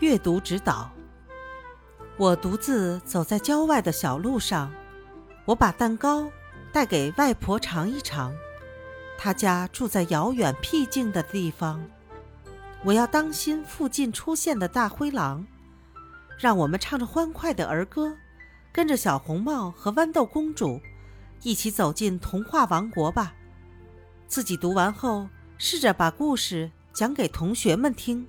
[0.00, 0.90] 阅读指导。
[2.16, 4.70] 我独自走在郊外的小路上
[5.46, 6.30] 我把蛋糕
[6.70, 8.34] 带给外婆尝一尝
[9.16, 11.82] 她家住在遥远僻静的地方
[12.84, 15.46] 我要当心附近出现的大灰狼
[16.38, 18.14] 让我们唱着欢快的儿歌
[18.70, 20.78] 跟着小红帽和豌豆公主
[21.42, 23.34] 一起走进童话王国吧。
[24.28, 28.26] 自己读完后试着把故事讲给同学们听。